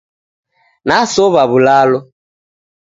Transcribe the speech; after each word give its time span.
Nasowa 0.87 1.43
wulalo 1.51 1.99